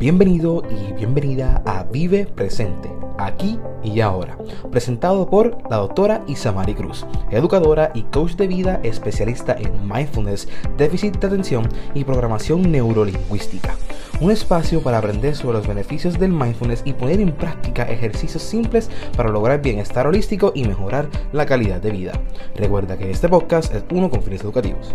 Bienvenido 0.00 0.62
y 0.70 0.94
bienvenida 0.94 1.62
a 1.66 1.84
Vive 1.84 2.24
Presente, 2.24 2.90
aquí 3.18 3.58
y 3.84 4.00
ahora, 4.00 4.38
presentado 4.70 5.28
por 5.28 5.58
la 5.70 5.76
doctora 5.76 6.24
Isamari 6.26 6.72
Cruz, 6.72 7.04
educadora 7.30 7.90
y 7.94 8.04
coach 8.04 8.32
de 8.36 8.46
vida 8.46 8.80
especialista 8.82 9.54
en 9.58 9.86
mindfulness, 9.86 10.48
déficit 10.78 11.18
de 11.18 11.26
atención 11.26 11.68
y 11.92 12.04
programación 12.04 12.72
neurolingüística. 12.72 13.76
Un 14.22 14.30
espacio 14.30 14.82
para 14.82 14.96
aprender 14.96 15.36
sobre 15.36 15.58
los 15.58 15.66
beneficios 15.66 16.18
del 16.18 16.32
mindfulness 16.32 16.80
y 16.86 16.94
poner 16.94 17.20
en 17.20 17.32
práctica 17.32 17.82
ejercicios 17.82 18.42
simples 18.42 18.88
para 19.14 19.28
lograr 19.28 19.60
bienestar 19.60 20.06
holístico 20.06 20.52
y 20.54 20.64
mejorar 20.64 21.10
la 21.32 21.44
calidad 21.44 21.82
de 21.82 21.90
vida. 21.90 22.12
Recuerda 22.56 22.96
que 22.96 23.10
este 23.10 23.28
podcast 23.28 23.74
es 23.74 23.84
uno 23.92 24.08
con 24.08 24.22
fines 24.22 24.40
educativos. 24.40 24.94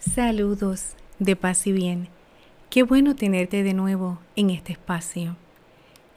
Saludos 0.00 0.96
de 1.20 1.36
paz 1.36 1.66
y 1.66 1.72
bien. 1.72 2.08
Qué 2.70 2.82
bueno 2.82 3.14
tenerte 3.14 3.62
de 3.62 3.74
nuevo 3.74 4.18
en 4.36 4.50
este 4.50 4.72
espacio, 4.72 5.36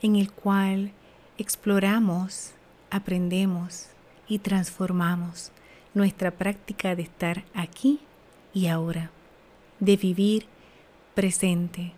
en 0.02 0.16
el 0.16 0.32
cual 0.32 0.92
exploramos, 1.38 2.52
aprendemos 2.90 3.88
y 4.26 4.38
transformamos 4.38 5.52
nuestra 5.92 6.32
práctica 6.32 6.96
de 6.96 7.02
estar 7.02 7.44
aquí 7.54 8.00
y 8.52 8.66
ahora, 8.66 9.10
de 9.78 9.96
vivir 9.96 10.46
presente, 11.14 11.92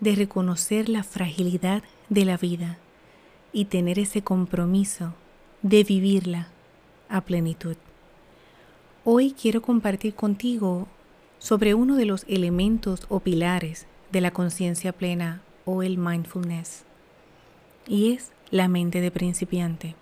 de 0.00 0.14
reconocer 0.14 0.88
la 0.88 1.02
fragilidad 1.02 1.82
de 2.08 2.24
la 2.24 2.38
vida 2.38 2.78
y 3.52 3.66
tener 3.66 3.98
ese 3.98 4.22
compromiso 4.22 5.12
de 5.60 5.84
vivirla 5.84 6.48
a 7.10 7.20
plenitud. 7.20 7.76
Hoy 9.04 9.32
quiero 9.32 9.60
compartir 9.60 10.14
contigo 10.14 10.88
sobre 11.38 11.74
uno 11.74 11.96
de 11.96 12.04
los 12.04 12.24
elementos 12.28 13.06
o 13.08 13.20
pilares 13.20 13.86
de 14.12 14.20
la 14.20 14.30
conciencia 14.30 14.92
plena 14.92 15.42
o 15.64 15.82
el 15.82 15.98
mindfulness, 15.98 16.84
y 17.86 18.12
es 18.12 18.32
la 18.50 18.68
mente 18.68 19.00
de 19.00 19.10
principiante. 19.10 19.94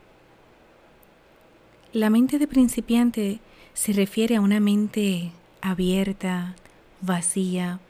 La 1.93 2.11
mente 2.11 2.39
de 2.39 2.47
principiante 2.47 3.41
se 3.75 3.93
refiere 3.93 4.37
a 4.37 4.41
una 4.41 4.61
mente 4.61 5.33
abierta, 5.61 6.55
vacía, 7.01 7.81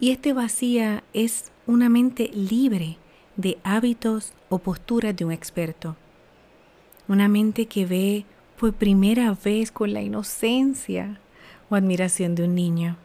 y 0.00 0.10
este 0.10 0.32
vacía 0.32 1.04
es 1.12 1.52
una 1.66 1.88
mente 1.88 2.30
libre 2.34 2.96
de 3.36 3.58
hábitos 3.62 4.32
o 4.48 4.58
posturas 4.58 5.16
de 5.16 5.24
un 5.24 5.32
experto. 5.32 5.96
Una 7.08 7.28
mente 7.28 7.66
que 7.66 7.86
ve 7.86 8.24
por 8.58 8.72
primera 8.72 9.36
vez 9.44 9.70
con 9.70 9.92
la 9.92 10.02
inocencia 10.02 11.20
admiración 11.76 12.34
de 12.34 12.44
un 12.44 12.54
niño. 12.54 12.96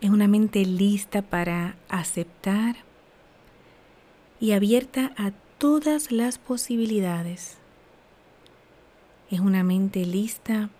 Es 0.00 0.10
una 0.10 0.28
mente 0.28 0.64
lista 0.64 1.22
para 1.22 1.76
aceptar 1.88 2.76
y 4.40 4.52
abierta 4.52 5.12
a 5.16 5.32
todas 5.58 6.12
las 6.12 6.38
posibilidades. 6.38 7.58
Es 9.30 9.40
una 9.40 9.64
mente 9.64 10.06
lista 10.06 10.70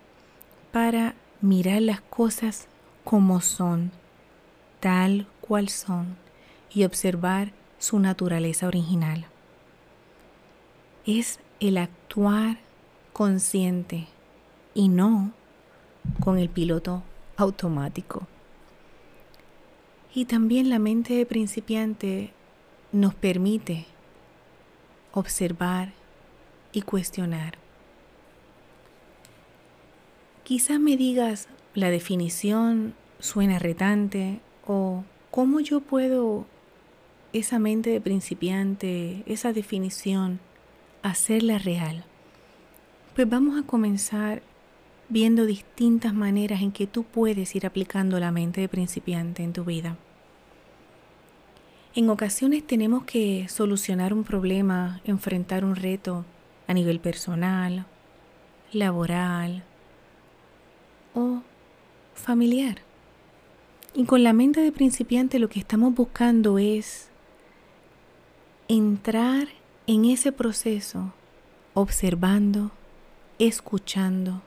para 0.71 1.15
mirar 1.41 1.81
las 1.81 2.01
cosas 2.01 2.67
como 3.03 3.41
son, 3.41 3.91
tal 4.79 5.27
cual 5.41 5.69
son, 5.69 6.15
y 6.73 6.83
observar 6.83 7.51
su 7.77 7.99
naturaleza 7.99 8.67
original. 8.67 9.25
Es 11.05 11.39
el 11.59 11.77
actuar 11.77 12.57
consciente 13.13 14.07
y 14.73 14.87
no 14.87 15.33
con 16.19 16.37
el 16.37 16.49
piloto 16.49 17.03
automático. 17.37 18.27
Y 20.13 20.25
también 20.25 20.69
la 20.69 20.79
mente 20.79 21.13
de 21.13 21.25
principiante 21.25 22.33
nos 22.91 23.13
permite 23.13 23.85
observar 25.13 25.93
y 26.71 26.81
cuestionar. 26.81 27.57
Quizás 30.43 30.79
me 30.79 30.97
digas, 30.97 31.47
la 31.75 31.89
definición 31.89 32.95
suena 33.19 33.59
retante 33.59 34.39
o 34.65 35.03
cómo 35.29 35.59
yo 35.59 35.79
puedo 35.81 36.45
esa 37.33 37.59
mente 37.59 37.91
de 37.91 38.01
principiante, 38.01 39.23
esa 39.27 39.53
definición, 39.53 40.39
hacerla 41.03 41.59
real. 41.59 42.05
Pues 43.15 43.29
vamos 43.29 43.59
a 43.59 43.65
comenzar 43.65 44.41
viendo 45.09 45.45
distintas 45.45 46.13
maneras 46.13 46.61
en 46.61 46.71
que 46.71 46.87
tú 46.87 47.03
puedes 47.03 47.55
ir 47.55 47.65
aplicando 47.65 48.19
la 48.19 48.31
mente 48.31 48.61
de 48.61 48.69
principiante 48.69 49.43
en 49.43 49.53
tu 49.53 49.65
vida. 49.65 49.97
En 51.95 52.09
ocasiones 52.09 52.65
tenemos 52.65 53.03
que 53.03 53.47
solucionar 53.49 54.13
un 54.13 54.23
problema, 54.23 55.01
enfrentar 55.05 55.65
un 55.65 55.75
reto 55.75 56.23
a 56.67 56.73
nivel 56.73 56.99
personal, 56.99 57.87
laboral 58.71 59.63
o 61.15 61.41
familiar. 62.13 62.77
Y 63.95 64.05
con 64.05 64.23
la 64.23 64.33
mente 64.33 64.61
de 64.61 64.71
principiante 64.71 65.39
lo 65.39 65.49
que 65.49 65.59
estamos 65.59 65.95
buscando 65.95 66.59
es 66.59 67.09
entrar 68.67 69.47
en 69.87 70.05
ese 70.05 70.31
proceso 70.31 71.11
observando, 71.73 72.69
escuchando, 73.39 74.43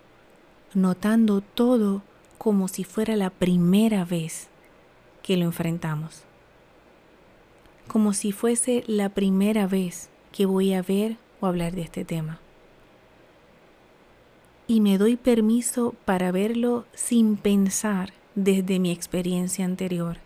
notando 0.75 1.41
todo 1.41 2.03
como 2.39 2.69
si 2.69 2.85
fuera 2.85 3.17
la 3.17 3.31
primera 3.31 4.05
vez 4.05 4.49
que 5.23 5.37
lo 5.37 5.45
enfrentamos. 5.45 6.23
Como 7.87 8.13
si 8.13 8.33
fuese 8.33 8.85
la 8.87 9.09
primera 9.11 9.67
vez 9.67 10.09
que 10.33 10.47
voy 10.47 10.73
a 10.73 10.83
ver 10.83 11.17
o 11.41 11.47
hablar 11.47 11.73
de 11.73 11.83
este 11.83 12.05
tema. 12.05 12.41
Y 14.67 14.81
me 14.81 14.99
doy 14.99 15.17
permiso 15.17 15.95
para 16.05 16.33
verlo 16.33 16.87
sin 16.95 17.37
pensar 17.37 18.13
desde 18.35 18.79
mi 18.79 18.91
experiencia 18.91 19.65
anterior, 19.65 20.17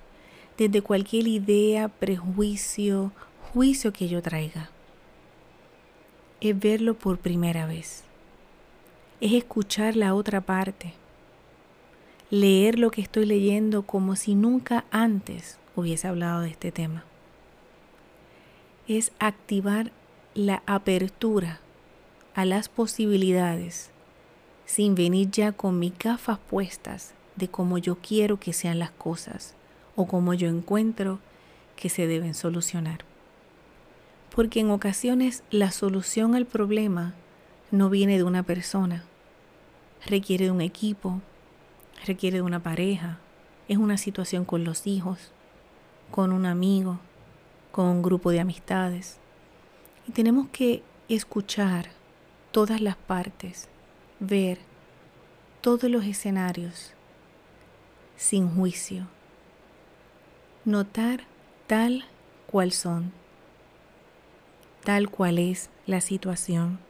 desde 0.57 0.83
cualquier 0.83 1.27
idea, 1.27 1.89
prejuicio, 1.89 3.13
juicio 3.53 3.93
que 3.93 4.09
yo 4.09 4.23
traiga. 4.23 4.71
Es 6.41 6.59
verlo 6.59 6.95
por 6.95 7.19
primera 7.19 7.67
vez 7.67 8.07
es 9.21 9.33
escuchar 9.33 9.97
la 9.97 10.15
otra 10.15 10.41
parte, 10.41 10.95
leer 12.31 12.79
lo 12.79 12.91
que 12.91 13.01
estoy 13.01 13.27
leyendo 13.27 13.83
como 13.83 14.17
si 14.17 14.35
nunca 14.35 14.85
antes 14.91 15.59
hubiese 15.75 16.09
hablado 16.09 16.43
de 16.43 16.51
este 16.51 16.73
tema. 16.73 17.05
Es 18.89 19.13
activar 19.19 19.93
la 20.35 20.63
apertura 20.67 21.61
a 22.35 22.45
las 22.45 22.69
posibilidades 22.69 23.91
sin 24.67 24.95
venir 24.95 25.31
ya 25.31 25.53
con 25.53 25.79
mis 25.79 25.97
gafas 25.99 26.39
puestas 26.39 27.15
de 27.37 27.49
cómo 27.49 27.79
yo 27.79 27.97
quiero 27.97 28.39
que 28.39 28.53
sean 28.53 28.79
las 28.79 28.91
cosas 28.91 29.55
o 29.95 30.07
cómo 30.07 30.35
yo 30.35 30.49
encuentro 30.49 31.21
que 31.77 31.89
se 31.89 32.07
deben 32.07 32.35
solucionar. 32.35 33.01
Porque 34.35 34.61
en 34.61 34.71
ocasiones 34.71 35.43
la 35.51 35.71
solución 35.71 36.35
al 36.35 36.47
problema 36.47 37.15
no 37.71 37.91
viene 37.91 38.17
de 38.17 38.25
una 38.25 38.43
persona, 38.43 39.05
requiere 40.07 40.47
de 40.47 40.51
un 40.51 40.61
equipo, 40.61 41.21
requiere 42.07 42.39
de 42.39 42.43
una 42.43 42.63
pareja, 42.63 43.19
es 43.69 43.79
una 43.79 43.97
situación 43.97 44.45
con 44.45 44.65
los 44.65 44.87
hijos, 44.87 45.33
con 46.11 46.33
un 46.33 46.47
amigo, 46.47 47.01
con 47.73 47.87
un 47.87 48.03
grupo 48.03 48.31
de 48.31 48.41
amistades. 48.41 49.19
Y 50.07 50.13
tenemos 50.13 50.49
que 50.49 50.83
escuchar 51.09 51.91
todas 52.53 52.81
las 52.81 52.97
partes, 52.97 53.69
ver 54.21 54.59
todos 55.61 55.91
los 55.91 56.05
escenarios 56.05 56.93
sin 58.17 58.49
juicio, 58.55 59.09
notar 60.65 61.25
tal 61.67 62.05
cual 62.47 62.71
son, 62.71 63.13
tal 64.85 65.11
cual 65.11 65.39
es 65.39 65.69
la 65.87 66.01
situación 66.01 66.86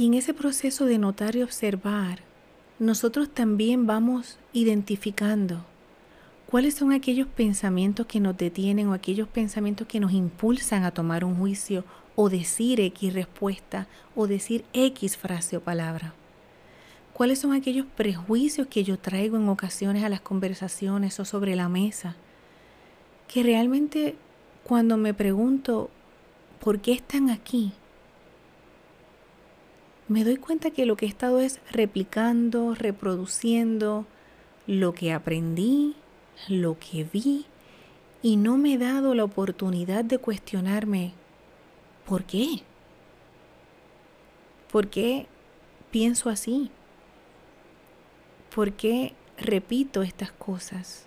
y 0.00 0.06
en 0.06 0.14
ese 0.14 0.32
proceso 0.32 0.86
de 0.86 0.96
notar 0.96 1.36
y 1.36 1.42
observar, 1.42 2.20
nosotros 2.78 3.28
también 3.28 3.86
vamos 3.86 4.38
identificando 4.54 5.66
cuáles 6.46 6.72
son 6.72 6.92
aquellos 6.92 7.28
pensamientos 7.28 8.06
que 8.06 8.18
nos 8.18 8.34
detienen 8.34 8.88
o 8.88 8.94
aquellos 8.94 9.28
pensamientos 9.28 9.86
que 9.86 10.00
nos 10.00 10.12
impulsan 10.12 10.84
a 10.84 10.90
tomar 10.90 11.22
un 11.22 11.36
juicio 11.36 11.84
o 12.16 12.30
decir 12.30 12.80
X 12.80 13.12
respuesta 13.12 13.88
o 14.16 14.26
decir 14.26 14.64
X 14.72 15.18
frase 15.18 15.58
o 15.58 15.60
palabra. 15.60 16.14
¿Cuáles 17.12 17.38
son 17.38 17.52
aquellos 17.52 17.84
prejuicios 17.84 18.68
que 18.68 18.84
yo 18.84 18.98
traigo 18.98 19.36
en 19.36 19.50
ocasiones 19.50 20.02
a 20.02 20.08
las 20.08 20.22
conversaciones 20.22 21.20
o 21.20 21.26
sobre 21.26 21.56
la 21.56 21.68
mesa? 21.68 22.16
Que 23.28 23.42
realmente 23.42 24.16
cuando 24.64 24.96
me 24.96 25.12
pregunto, 25.12 25.90
¿por 26.58 26.80
qué 26.80 26.92
están 26.92 27.28
aquí? 27.28 27.74
Me 30.10 30.24
doy 30.24 30.38
cuenta 30.38 30.72
que 30.72 30.86
lo 30.86 30.96
que 30.96 31.06
he 31.06 31.08
estado 31.08 31.38
es 31.38 31.60
replicando, 31.70 32.74
reproduciendo 32.74 34.06
lo 34.66 34.92
que 34.92 35.12
aprendí, 35.12 35.94
lo 36.48 36.76
que 36.80 37.04
vi, 37.04 37.46
y 38.20 38.36
no 38.36 38.58
me 38.58 38.74
he 38.74 38.78
dado 38.78 39.14
la 39.14 39.22
oportunidad 39.22 40.04
de 40.04 40.18
cuestionarme, 40.18 41.12
¿por 42.06 42.24
qué? 42.24 42.64
¿Por 44.72 44.88
qué 44.88 45.28
pienso 45.92 46.28
así? 46.28 46.72
¿Por 48.52 48.72
qué 48.72 49.14
repito 49.38 50.02
estas 50.02 50.32
cosas? 50.32 51.06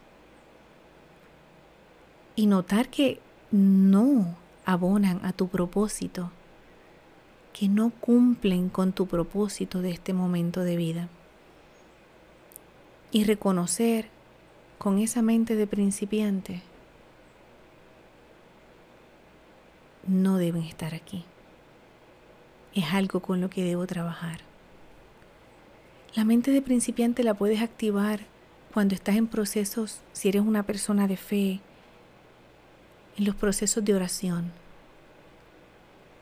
Y 2.38 2.48
notar 2.48 2.88
que 2.88 3.20
no 3.52 4.38
abonan 4.64 5.20
a 5.26 5.34
tu 5.34 5.50
propósito, 5.50 6.32
que 7.54 7.70
no 7.70 7.92
cumplen 7.92 8.70
con 8.70 8.92
tu 8.92 9.06
propósito 9.08 9.82
de 9.82 9.92
este 9.92 10.12
momento 10.12 10.62
de 10.62 10.76
vida. 10.76 11.08
Y 13.12 13.24
reconocer 13.26 14.08
con 14.80 14.98
esa 14.98 15.22
mente 15.22 15.56
de 15.56 15.68
principiante, 15.68 16.62
no 20.08 20.38
deben 20.38 20.64
estar 20.64 20.94
aquí. 20.96 21.24
Es 22.74 22.92
algo 22.92 23.20
con 23.22 23.40
lo 23.40 23.50
que 23.50 23.64
debo 23.64 23.86
trabajar. 23.86 24.40
La 26.16 26.26
mente 26.26 26.52
de 26.52 26.62
principiante 26.62 27.24
la 27.24 27.36
puedes 27.36 27.62
activar 27.62 28.22
cuando 28.74 28.96
estás 28.96 29.16
en 29.16 29.28
procesos, 29.28 30.02
si 30.14 30.30
eres 30.30 30.42
una 30.42 30.64
persona 30.64 31.08
de 31.08 31.18
fe, 31.18 31.62
en 33.18 33.26
los 33.26 33.36
procesos 33.36 33.86
de 33.86 33.94
oración. 33.94 34.52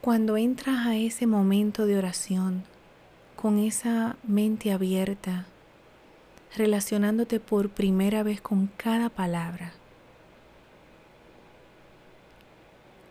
Cuando 0.01 0.36
entras 0.36 0.88
a 0.88 0.95
ese 0.95 1.27
momento 1.27 1.86
de 1.86 1.95
oración 1.95 2.63
con 3.36 3.59
esa 3.59 4.18
mente 4.24 4.71
abierta, 4.71 5.45
relacionándote 6.57 7.39
por 7.39 7.69
primera 7.69 8.24
vez 8.24 8.42
con 8.42 8.65
cada 8.77 9.09
palabra, 9.09 9.74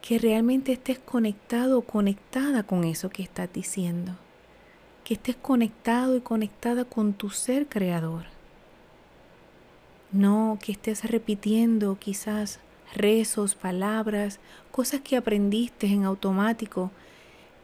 que 0.03 0.19
realmente 0.19 0.73
estés 0.73 0.99
conectado 0.99 1.79
o 1.79 1.83
conectada 1.83 2.65
con 2.65 2.83
eso 2.83 3.09
que 3.09 3.23
estás 3.23 3.53
diciendo, 3.53 4.17
que 5.05 5.15
estés 5.15 5.37
conectado 5.37 6.17
y 6.17 6.21
conectada 6.21 6.85
con 6.85 7.13
tu 7.13 7.31
ser 7.31 7.69
creador. 7.69 8.25
No 10.11 10.59
que 10.61 10.73
estés 10.73 11.09
repitiendo 11.09 11.97
quizás 12.01 12.59
rezos, 12.95 13.55
palabras, 13.55 14.41
cosas 14.71 15.01
que 15.01 15.17
aprendiste 15.17 15.87
en 15.87 16.05
automático 16.05 16.91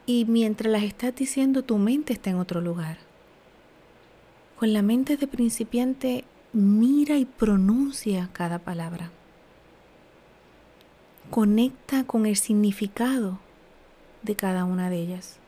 y 0.07 0.25
mientras 0.25 0.71
las 0.73 0.85
estás 0.85 1.15
diciendo 1.15 1.63
tu 1.63 1.79
mente 1.79 2.13
está 2.13 2.31
en 2.31 2.37
otro 2.37 2.61
lugar. 2.61 2.99
Con 4.59 4.73
la 4.73 4.83
mente 4.83 5.17
de 5.17 5.27
principiante 5.27 6.25
mira 6.53 7.17
y 7.19 7.25
pronuncia 7.25 8.31
cada 8.33 8.59
palabra. 8.59 9.11
Conecta 11.31 12.05
con 12.05 12.25
el 12.25 12.37
significado 12.37 13.39
de 14.23 14.37
cada 14.37 14.65
una 14.65 14.89
de 14.89 14.97
ellas. 14.97 15.39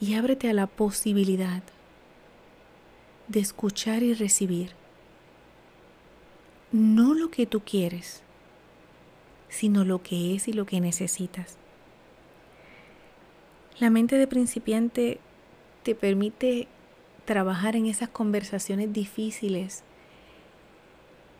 Y 0.00 0.14
ábrete 0.14 0.50
a 0.50 0.52
la 0.52 0.66
posibilidad 0.66 1.62
de 3.28 3.40
escuchar 3.40 4.02
y 4.02 4.14
recibir 4.14 4.81
no 6.72 7.14
lo 7.14 7.30
que 7.30 7.46
tú 7.46 7.60
quieres, 7.60 8.22
sino 9.48 9.84
lo 9.84 10.02
que 10.02 10.34
es 10.34 10.48
y 10.48 10.54
lo 10.54 10.64
que 10.64 10.80
necesitas. 10.80 11.58
La 13.78 13.90
mente 13.90 14.16
de 14.16 14.26
principiante 14.26 15.20
te 15.82 15.94
permite 15.94 16.68
trabajar 17.26 17.76
en 17.76 17.86
esas 17.86 18.08
conversaciones 18.08 18.92
difíciles 18.92 19.84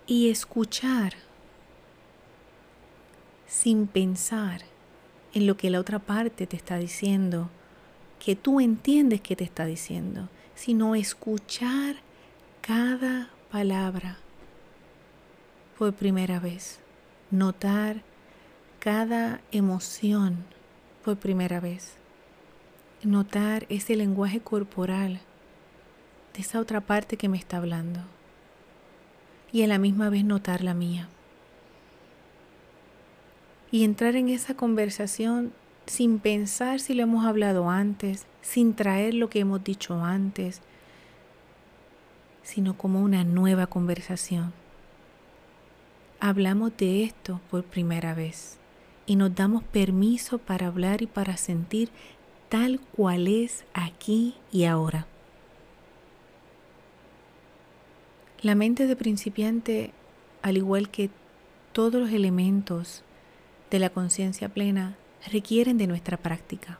y 0.06 0.28
escuchar 0.28 1.14
sin 3.46 3.86
pensar 3.86 4.62
en 5.34 5.46
lo 5.46 5.56
que 5.56 5.70
la 5.70 5.80
otra 5.80 5.98
parte 5.98 6.46
te 6.46 6.56
está 6.56 6.76
diciendo, 6.76 7.48
que 8.18 8.36
tú 8.36 8.60
entiendes 8.60 9.20
que 9.20 9.36
te 9.36 9.44
está 9.44 9.64
diciendo, 9.64 10.28
sino 10.54 10.94
escuchar 10.94 11.96
cada 12.60 13.30
palabra 13.50 14.21
por 15.78 15.92
primera 15.94 16.38
vez, 16.38 16.78
notar 17.30 18.02
cada 18.78 19.40
emoción 19.52 20.44
por 21.04 21.16
primera 21.16 21.60
vez, 21.60 21.94
notar 23.02 23.66
ese 23.68 23.96
lenguaje 23.96 24.40
corporal 24.40 25.20
de 26.34 26.40
esa 26.40 26.60
otra 26.60 26.80
parte 26.80 27.16
que 27.16 27.28
me 27.28 27.38
está 27.38 27.56
hablando. 27.56 28.00
Y 29.50 29.62
a 29.62 29.66
la 29.66 29.78
misma 29.78 30.08
vez 30.08 30.24
notar 30.24 30.62
la 30.62 30.74
mía. 30.74 31.08
Y 33.70 33.84
entrar 33.84 34.16
en 34.16 34.28
esa 34.28 34.54
conversación 34.54 35.52
sin 35.86 36.18
pensar 36.18 36.80
si 36.80 36.94
lo 36.94 37.02
hemos 37.02 37.24
hablado 37.24 37.68
antes, 37.68 38.26
sin 38.40 38.74
traer 38.74 39.14
lo 39.14 39.28
que 39.28 39.40
hemos 39.40 39.62
dicho 39.62 40.02
antes, 40.02 40.60
sino 42.42 42.76
como 42.76 43.00
una 43.02 43.24
nueva 43.24 43.66
conversación 43.66 44.52
hablamos 46.22 46.76
de 46.76 47.02
esto 47.02 47.40
por 47.50 47.64
primera 47.64 48.14
vez 48.14 48.56
y 49.06 49.16
nos 49.16 49.34
damos 49.34 49.64
permiso 49.64 50.38
para 50.38 50.68
hablar 50.68 51.02
y 51.02 51.08
para 51.08 51.36
sentir 51.36 51.90
tal 52.48 52.78
cual 52.78 53.26
es 53.26 53.64
aquí 53.74 54.36
y 54.52 54.66
ahora. 54.66 55.08
La 58.40 58.54
mente 58.54 58.86
de 58.86 58.94
principiante, 58.94 59.90
al 60.42 60.56
igual 60.56 60.90
que 60.90 61.10
todos 61.72 62.00
los 62.00 62.12
elementos 62.12 63.02
de 63.72 63.80
la 63.80 63.90
conciencia 63.90 64.48
plena, 64.48 64.94
requieren 65.28 65.76
de 65.76 65.88
nuestra 65.88 66.18
práctica 66.18 66.78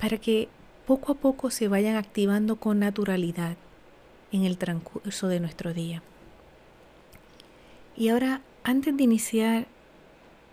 para 0.00 0.18
que 0.18 0.48
poco 0.88 1.12
a 1.12 1.14
poco 1.14 1.50
se 1.50 1.68
vayan 1.68 1.94
activando 1.94 2.56
con 2.56 2.80
naturalidad 2.80 3.56
en 4.32 4.42
el 4.42 4.58
transcurso 4.58 5.28
de 5.28 5.38
nuestro 5.38 5.72
día. 5.72 6.02
Y 7.96 8.10
ahora, 8.10 8.42
antes 8.62 8.94
de 8.94 9.04
iniciar 9.04 9.66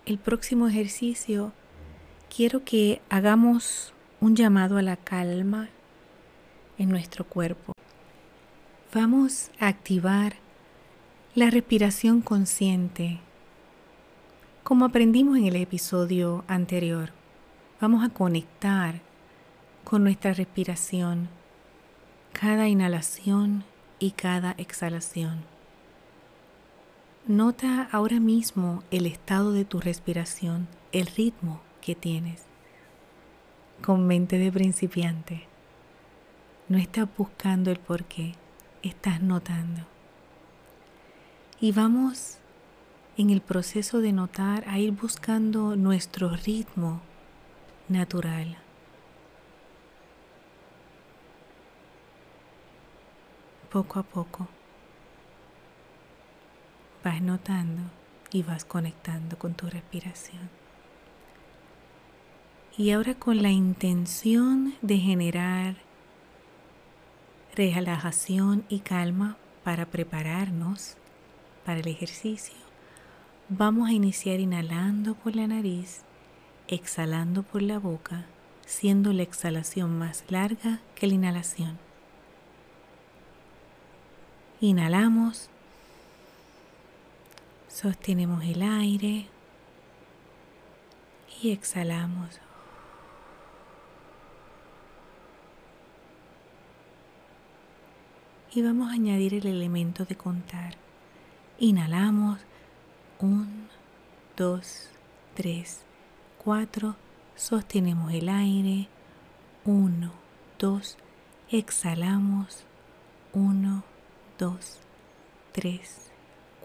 el 0.06 0.18
próximo 0.18 0.68
ejercicio, 0.68 1.52
quiero 2.34 2.64
que 2.64 3.02
hagamos 3.10 3.94
un 4.22 4.36
llamado 4.36 4.78
a 4.78 4.82
la 4.82 4.96
calma 4.96 5.68
en 6.78 6.90
nuestro 6.90 7.26
cuerpo. 7.26 7.74
Vamos 8.94 9.52
a 9.60 9.68
activar 9.68 10.36
la 11.36 11.50
respiración 11.50 12.22
consciente. 12.22 13.20
Como 14.64 14.86
aprendimos 14.86 15.38
en 15.38 15.46
el 15.46 15.58
episodio 15.58 16.46
anterior, 16.48 17.10
vamos 17.82 18.06
a 18.06 18.10
conectar 18.10 19.02
con 19.84 20.04
nuestra 20.04 20.34
respiración, 20.34 21.28
cada 22.32 22.70
inhalación 22.70 23.66
y 24.00 24.12
cada 24.12 24.52
exhalación. 24.58 25.53
Nota 27.28 27.88
ahora 27.94 28.20
mismo 28.20 28.84
el 28.92 29.06
estado 29.06 29.54
de 29.54 29.64
tu 29.64 29.80
respiración, 29.80 30.68
el 30.92 31.08
ritmo 31.08 31.62
que 31.80 31.96
tienes. 31.96 32.44
Con 33.82 34.06
mente 34.08 34.38
de 34.38 34.52
principiante. 34.52 35.48
No 36.68 36.78
estás 36.78 37.08
buscando 37.18 37.72
el 37.72 37.80
por 37.80 38.04
qué, 38.04 38.36
estás 38.82 39.22
notando. 39.22 39.84
Y 41.62 41.72
vamos 41.72 42.40
en 43.16 43.30
el 43.30 43.40
proceso 43.40 44.02
de 44.02 44.12
notar 44.12 44.66
a 44.68 44.80
ir 44.80 44.92
buscando 44.92 45.78
nuestro 45.78 46.28
ritmo 46.36 47.00
natural. 47.88 48.58
Poco 53.72 54.00
a 54.00 54.04
poco 54.04 54.50
vas 57.04 57.22
notando 57.22 57.82
y 58.32 58.44
vas 58.44 58.66
conectando 58.66 59.38
con 59.38 59.54
tu 59.54 59.68
respiración. 59.68 60.50
Y 62.76 62.92
ahora 62.92 63.14
con 63.14 63.44
la 63.44 63.52
intención 63.52 64.74
de 64.82 64.98
generar 64.98 65.76
relajación 67.56 68.66
y 68.68 68.80
calma 68.80 69.38
para 69.64 69.86
prepararnos 69.86 70.98
para 71.66 71.82
el 71.82 71.88
ejercicio, 71.88 72.56
vamos 73.48 73.90
a 73.90 73.94
iniciar 73.94 74.40
inhalando 74.40 75.14
por 75.14 75.36
la 75.36 75.48
nariz, 75.48 76.02
exhalando 76.68 77.44
por 77.44 77.62
la 77.62 77.78
boca, 77.78 78.26
siendo 78.66 79.14
la 79.14 79.22
exhalación 79.22 80.00
más 80.00 80.24
larga 80.30 80.80
que 80.96 81.06
la 81.06 81.14
inhalación. 81.14 81.78
Inhalamos 84.62 85.52
Sostenemos 87.74 88.44
el 88.44 88.62
aire 88.62 89.26
y 91.42 91.52
exhalamos. 91.52 92.40
y 98.56 98.62
vamos 98.62 98.92
a 98.92 98.94
añadir 98.94 99.34
el 99.34 99.48
elemento 99.48 100.06
de 100.06 100.16
contar. 100.16 100.76
Inhalamos. 101.58 102.40
1, 103.20 103.48
2, 104.38 104.90
3, 105.34 105.82
4, 106.44 106.96
sostenemos 107.36 108.14
el 108.14 108.28
aire, 108.28 108.90
1, 109.64 110.12
2, 110.60 110.98
exhalamos, 111.50 112.66
1, 113.32 113.84
2, 114.38 114.80
3, 115.54 116.12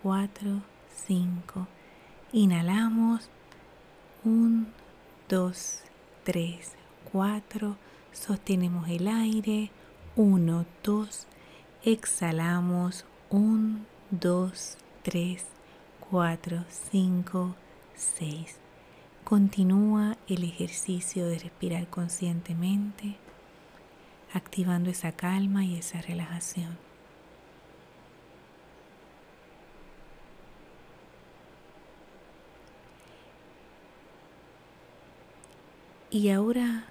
4, 0.03 0.63
5, 1.07 1.67
inhalamos, 2.33 3.31
1, 4.25 4.67
2, 5.29 5.83
3, 6.25 6.73
4, 7.13 7.77
sostenemos 8.13 8.89
el 8.89 9.09
aire, 9.09 9.71
1, 10.17 10.67
2, 10.83 11.27
exhalamos, 11.85 13.07
1, 13.31 13.79
2, 14.11 14.79
3, 15.03 15.47
4, 16.11 16.65
5, 16.69 17.55
6. 17.95 18.57
Continúa 19.25 20.17
el 20.27 20.45
ejercicio 20.45 21.27
de 21.27 21.39
respirar 21.39 21.89
conscientemente, 21.89 23.17
activando 24.33 24.91
esa 24.91 25.13
calma 25.13 25.65
y 25.65 25.77
esa 25.77 26.01
relajación. 26.01 26.88
Y 36.11 36.31
ahora 36.31 36.87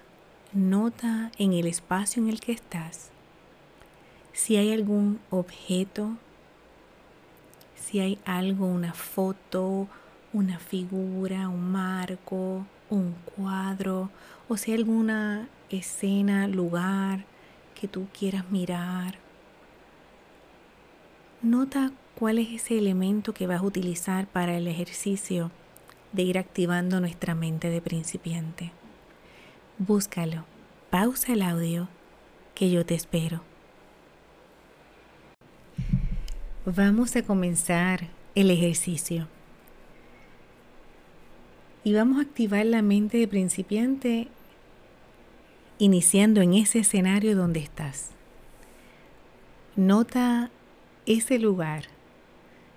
nota 0.52 1.32
en 1.38 1.52
el 1.52 1.66
espacio 1.66 2.22
en 2.22 2.28
el 2.28 2.38
que 2.38 2.52
estás 2.52 3.10
si 4.38 4.56
hay 4.56 4.72
algún 4.72 5.18
objeto, 5.30 6.16
si 7.74 7.98
hay 7.98 8.20
algo, 8.24 8.66
una 8.66 8.92
foto, 8.92 9.88
una 10.32 10.60
figura, 10.60 11.48
un 11.48 11.72
marco, 11.72 12.64
un 12.88 13.16
cuadro, 13.34 14.10
o 14.48 14.56
si 14.56 14.70
hay 14.70 14.78
alguna 14.78 15.48
escena, 15.70 16.46
lugar 16.46 17.24
que 17.74 17.88
tú 17.88 18.06
quieras 18.16 18.48
mirar. 18.52 19.16
Nota 21.42 21.90
cuál 22.14 22.38
es 22.38 22.50
ese 22.50 22.78
elemento 22.78 23.34
que 23.34 23.48
vas 23.48 23.60
a 23.60 23.64
utilizar 23.64 24.28
para 24.28 24.56
el 24.56 24.68
ejercicio 24.68 25.50
de 26.12 26.22
ir 26.22 26.38
activando 26.38 27.00
nuestra 27.00 27.34
mente 27.34 27.70
de 27.70 27.80
principiante. 27.80 28.77
Búscalo, 29.80 30.44
pausa 30.90 31.34
el 31.34 31.42
audio, 31.42 31.86
que 32.56 32.68
yo 32.68 32.84
te 32.84 32.96
espero. 32.96 33.42
Vamos 36.66 37.14
a 37.14 37.22
comenzar 37.22 38.08
el 38.34 38.50
ejercicio. 38.50 39.28
Y 41.84 41.94
vamos 41.94 42.18
a 42.18 42.22
activar 42.22 42.66
la 42.66 42.82
mente 42.82 43.18
de 43.18 43.28
principiante 43.28 44.26
iniciando 45.78 46.40
en 46.40 46.54
ese 46.54 46.80
escenario 46.80 47.36
donde 47.36 47.60
estás. 47.60 48.10
Nota 49.76 50.50
ese 51.06 51.38
lugar, 51.38 51.84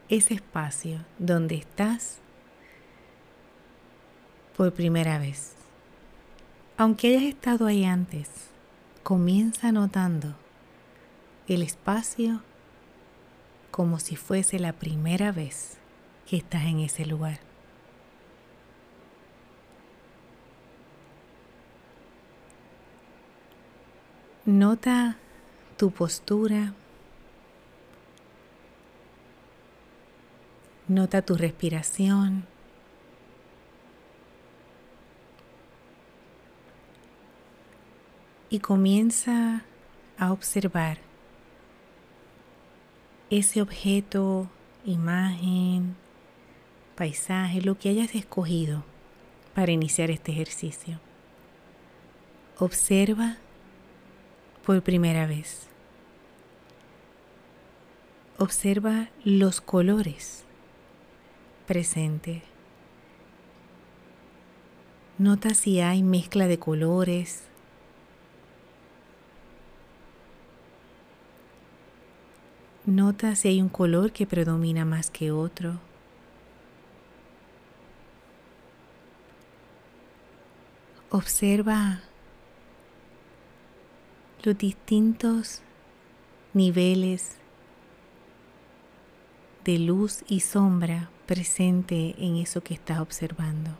ese 0.07 0.35
espacio 0.35 1.03
donde 1.17 1.55
estás 1.55 2.19
por 4.55 4.71
primera 4.71 5.17
vez. 5.17 5.60
Aunque 6.81 7.09
hayas 7.09 7.35
estado 7.35 7.67
ahí 7.67 7.85
antes, 7.85 8.27
comienza 9.03 9.71
notando 9.71 10.33
el 11.47 11.61
espacio 11.61 12.41
como 13.69 13.99
si 13.99 14.15
fuese 14.15 14.57
la 14.57 14.73
primera 14.73 15.31
vez 15.31 15.77
que 16.27 16.37
estás 16.37 16.63
en 16.63 16.79
ese 16.79 17.05
lugar. 17.05 17.37
Nota 24.47 25.17
tu 25.77 25.91
postura. 25.91 26.73
Nota 30.87 31.21
tu 31.21 31.35
respiración. 31.35 32.47
Y 38.51 38.59
comienza 38.59 39.63
a 40.17 40.33
observar 40.33 40.97
ese 43.29 43.61
objeto, 43.61 44.49
imagen, 44.83 45.95
paisaje, 46.97 47.61
lo 47.61 47.77
que 47.77 47.87
hayas 47.87 48.13
escogido 48.13 48.83
para 49.55 49.71
iniciar 49.71 50.11
este 50.11 50.33
ejercicio. 50.33 50.99
Observa 52.59 53.37
por 54.65 54.83
primera 54.83 55.27
vez. 55.27 55.67
Observa 58.37 59.07
los 59.23 59.61
colores 59.61 60.43
presentes. 61.67 62.43
Nota 65.17 65.53
si 65.53 65.79
hay 65.79 66.03
mezcla 66.03 66.47
de 66.47 66.59
colores, 66.59 67.45
Nota 72.85 73.35
si 73.35 73.47
hay 73.47 73.61
un 73.61 73.69
color 73.69 74.11
que 74.11 74.25
predomina 74.25 74.85
más 74.85 75.11
que 75.11 75.31
otro. 75.31 75.79
Observa 81.11 82.01
los 84.43 84.57
distintos 84.57 85.61
niveles 86.53 87.35
de 89.63 89.77
luz 89.77 90.23
y 90.27 90.39
sombra 90.39 91.11
presente 91.27 92.15
en 92.17 92.37
eso 92.37 92.61
que 92.61 92.73
estás 92.73 92.99
observando. 92.99 93.77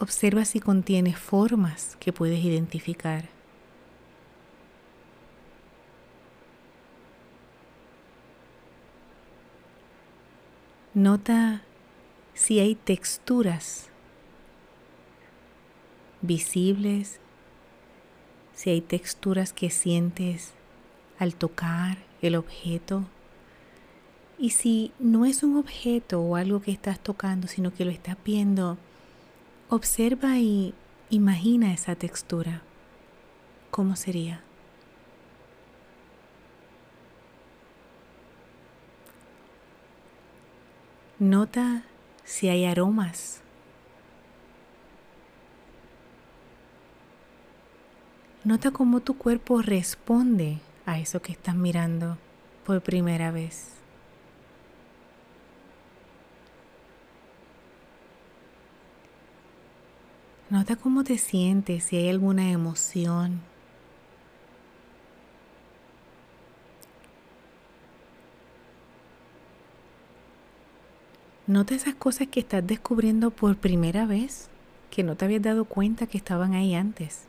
Observa 0.00 0.44
si 0.44 0.60
contiene 0.60 1.14
formas 1.14 1.96
que 1.98 2.12
puedes 2.12 2.44
identificar. 2.44 3.28
Nota 10.94 11.62
si 12.34 12.60
hay 12.60 12.76
texturas 12.76 13.88
visibles, 16.22 17.18
si 18.54 18.70
hay 18.70 18.80
texturas 18.80 19.52
que 19.52 19.68
sientes 19.68 20.52
al 21.18 21.34
tocar 21.34 21.98
el 22.22 22.36
objeto. 22.36 23.04
Y 24.38 24.50
si 24.50 24.92
no 25.00 25.24
es 25.24 25.42
un 25.42 25.56
objeto 25.56 26.20
o 26.20 26.36
algo 26.36 26.62
que 26.62 26.70
estás 26.70 27.00
tocando, 27.00 27.48
sino 27.48 27.74
que 27.74 27.84
lo 27.84 27.90
estás 27.90 28.16
viendo 28.24 28.78
Observa 29.70 30.38
y 30.38 30.72
imagina 31.10 31.74
esa 31.74 31.94
textura. 31.94 32.62
¿Cómo 33.70 33.96
sería? 33.96 34.40
Nota 41.18 41.82
si 42.24 42.48
hay 42.48 42.64
aromas. 42.64 43.42
Nota 48.44 48.70
cómo 48.70 49.00
tu 49.00 49.18
cuerpo 49.18 49.60
responde 49.60 50.60
a 50.86 50.98
eso 50.98 51.20
que 51.20 51.32
estás 51.32 51.54
mirando 51.54 52.16
por 52.64 52.80
primera 52.80 53.32
vez. 53.32 53.77
Nota 60.50 60.76
cómo 60.76 61.04
te 61.04 61.18
sientes, 61.18 61.84
si 61.84 61.96
hay 61.96 62.08
alguna 62.08 62.50
emoción. 62.50 63.42
Nota 71.46 71.74
esas 71.74 71.94
cosas 71.94 72.28
que 72.28 72.40
estás 72.40 72.66
descubriendo 72.66 73.30
por 73.30 73.58
primera 73.58 74.06
vez, 74.06 74.48
que 74.90 75.02
no 75.02 75.16
te 75.16 75.26
habías 75.26 75.42
dado 75.42 75.66
cuenta 75.66 76.06
que 76.06 76.16
estaban 76.16 76.54
ahí 76.54 76.74
antes, 76.74 77.24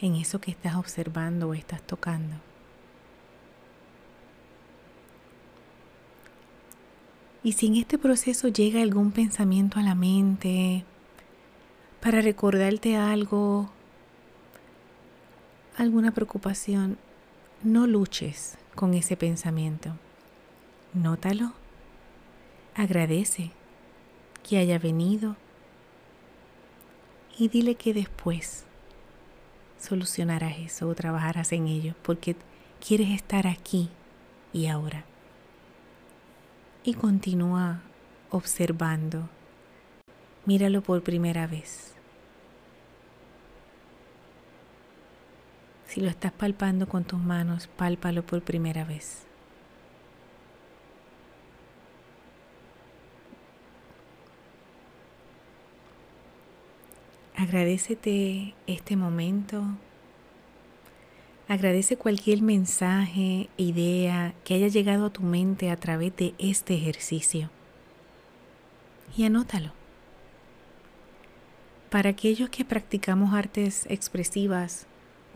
en 0.00 0.14
eso 0.16 0.38
que 0.38 0.50
estás 0.50 0.76
observando 0.76 1.48
o 1.48 1.54
estás 1.54 1.80
tocando. 1.82 2.36
Y 7.42 7.52
si 7.52 7.66
en 7.66 7.76
este 7.76 7.96
proceso 7.96 8.48
llega 8.48 8.82
algún 8.82 9.10
pensamiento 9.10 9.78
a 9.78 9.82
la 9.82 9.94
mente, 9.94 10.84
para 12.06 12.20
recordarte 12.20 12.96
algo, 12.96 13.68
alguna 15.76 16.12
preocupación, 16.12 16.98
no 17.64 17.88
luches 17.88 18.56
con 18.76 18.94
ese 18.94 19.16
pensamiento. 19.16 19.90
Nótalo. 20.94 21.52
Agradece 22.76 23.50
que 24.48 24.58
haya 24.58 24.78
venido 24.78 25.34
y 27.36 27.48
dile 27.48 27.74
que 27.74 27.92
después 27.92 28.66
solucionarás 29.76 30.58
eso 30.60 30.88
o 30.88 30.94
trabajarás 30.94 31.50
en 31.50 31.66
ello 31.66 31.96
porque 32.04 32.36
quieres 32.86 33.08
estar 33.10 33.48
aquí 33.48 33.88
y 34.52 34.68
ahora. 34.68 35.04
Y 36.84 36.94
continúa 36.94 37.80
observando. 38.30 39.28
Míralo 40.44 40.80
por 40.82 41.02
primera 41.02 41.48
vez. 41.48 41.95
Si 45.96 46.02
lo 46.02 46.10
estás 46.10 46.30
palpando 46.30 46.86
con 46.86 47.04
tus 47.04 47.18
manos, 47.18 47.68
pálpalo 47.68 48.22
por 48.22 48.42
primera 48.42 48.84
vez. 48.84 49.22
Agradecete 57.34 58.54
este 58.66 58.94
momento. 58.94 59.64
Agradece 61.48 61.96
cualquier 61.96 62.42
mensaje, 62.42 63.48
idea 63.56 64.34
que 64.44 64.52
haya 64.52 64.68
llegado 64.68 65.06
a 65.06 65.10
tu 65.14 65.22
mente 65.22 65.70
a 65.70 65.78
través 65.78 66.14
de 66.16 66.34
este 66.36 66.74
ejercicio. 66.74 67.48
Y 69.16 69.24
anótalo. 69.24 69.72
Para 71.88 72.10
aquellos 72.10 72.50
que 72.50 72.66
practicamos 72.66 73.32
artes 73.32 73.86
expresivas, 73.88 74.86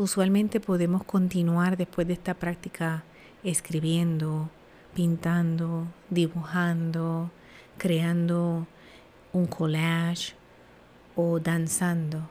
usualmente 0.01 0.61
podemos 0.61 1.05
continuar 1.05 1.77
después 1.77 2.07
de 2.07 2.15
esta 2.15 2.33
práctica 2.33 3.05
escribiendo, 3.45 4.49
pintando, 4.95 5.89
dibujando, 6.09 7.31
creando 7.77 8.67
un 9.35 9.47
collage 9.47 10.33
o 11.17 11.39
danzando 11.39 12.31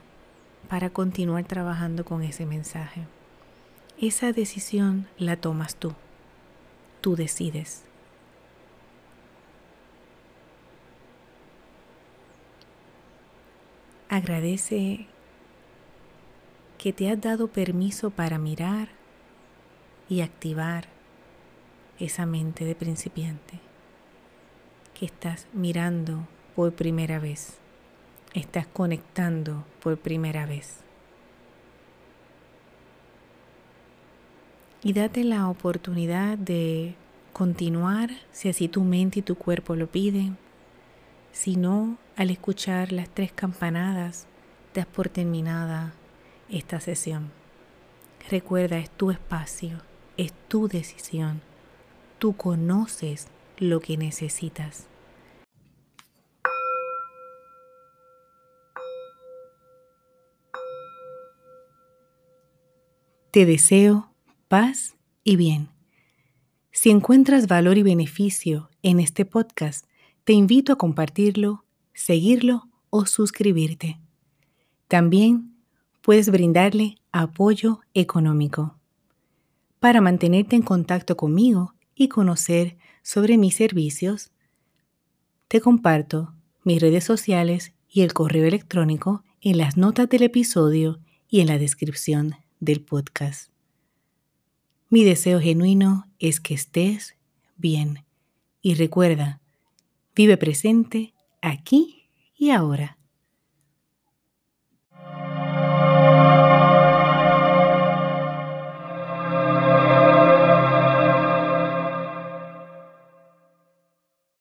para 0.68 0.90
continuar 0.90 1.44
trabajando 1.44 2.04
con 2.04 2.24
ese 2.24 2.44
mensaje. 2.44 3.06
Esa 4.00 4.32
decisión 4.32 5.06
la 5.16 5.36
tomas 5.36 5.76
tú. 5.76 5.94
Tú 7.00 7.14
decides. 7.14 7.84
Agradece 14.08 15.06
que 16.80 16.94
te 16.94 17.10
has 17.10 17.20
dado 17.20 17.48
permiso 17.48 18.08
para 18.08 18.38
mirar 18.38 18.88
y 20.08 20.22
activar 20.22 20.86
esa 21.98 22.24
mente 22.24 22.64
de 22.64 22.74
principiante 22.74 23.60
que 24.98 25.04
estás 25.04 25.46
mirando 25.52 26.26
por 26.56 26.72
primera 26.72 27.18
vez 27.18 27.60
estás 28.32 28.66
conectando 28.66 29.66
por 29.82 29.98
primera 29.98 30.46
vez. 30.46 30.78
Y 34.82 34.94
date 34.94 35.24
la 35.24 35.50
oportunidad 35.50 36.38
de 36.38 36.94
continuar 37.34 38.10
si 38.32 38.48
así 38.48 38.68
tu 38.68 38.82
mente 38.82 39.18
y 39.18 39.22
tu 39.22 39.34
cuerpo 39.34 39.76
lo 39.76 39.88
piden. 39.88 40.38
Si 41.32 41.56
no, 41.56 41.98
al 42.16 42.30
escuchar 42.30 42.90
las 42.90 43.10
tres 43.10 43.32
campanadas, 43.32 44.26
das 44.74 44.86
por 44.86 45.10
terminada 45.10 45.92
esta 46.50 46.80
sesión. 46.80 47.30
Recuerda, 48.28 48.78
es 48.78 48.90
tu 48.90 49.10
espacio, 49.10 49.78
es 50.16 50.32
tu 50.48 50.68
decisión. 50.68 51.40
Tú 52.18 52.36
conoces 52.36 53.28
lo 53.58 53.80
que 53.80 53.96
necesitas. 53.96 54.86
Te 63.30 63.46
deseo 63.46 64.12
paz 64.48 64.96
y 65.22 65.36
bien. 65.36 65.68
Si 66.72 66.90
encuentras 66.90 67.46
valor 67.46 67.78
y 67.78 67.82
beneficio 67.82 68.70
en 68.82 68.98
este 68.98 69.24
podcast, 69.24 69.86
te 70.24 70.32
invito 70.32 70.72
a 70.72 70.76
compartirlo, 70.76 71.64
seguirlo 71.94 72.68
o 72.90 73.06
suscribirte. 73.06 74.00
También 74.88 75.59
puedes 76.02 76.30
brindarle 76.30 76.96
apoyo 77.12 77.80
económico. 77.94 78.76
Para 79.78 80.00
mantenerte 80.00 80.56
en 80.56 80.62
contacto 80.62 81.16
conmigo 81.16 81.74
y 81.94 82.08
conocer 82.08 82.76
sobre 83.02 83.38
mis 83.38 83.54
servicios, 83.54 84.30
te 85.48 85.60
comparto 85.60 86.34
mis 86.64 86.80
redes 86.80 87.04
sociales 87.04 87.72
y 87.88 88.02
el 88.02 88.12
correo 88.12 88.46
electrónico 88.46 89.24
en 89.40 89.58
las 89.58 89.76
notas 89.76 90.08
del 90.08 90.22
episodio 90.22 91.00
y 91.28 91.40
en 91.40 91.46
la 91.48 91.58
descripción 91.58 92.36
del 92.60 92.82
podcast. 92.82 93.50
Mi 94.88 95.04
deseo 95.04 95.40
genuino 95.40 96.06
es 96.18 96.40
que 96.40 96.54
estés 96.54 97.16
bien 97.56 98.04
y 98.62 98.74
recuerda, 98.74 99.40
vive 100.14 100.36
presente 100.36 101.14
aquí 101.40 102.08
y 102.36 102.50
ahora. 102.50 102.99